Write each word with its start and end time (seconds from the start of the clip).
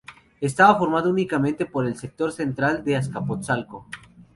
Estaba 0.39 0.79
formado 0.79 1.11
únicamente 1.11 1.67
por 1.67 1.85
el 1.85 1.95
sector 1.95 2.31
central 2.31 2.83
de 2.83 2.95
Azcapotzalco. 2.95 3.85